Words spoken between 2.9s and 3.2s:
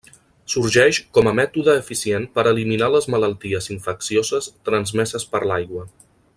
les